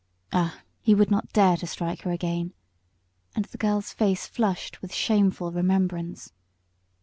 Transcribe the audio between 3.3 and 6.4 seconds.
and the girl's face flushed with shameful remembrance.